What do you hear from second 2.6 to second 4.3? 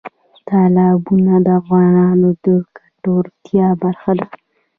ګټورتیا برخه ده.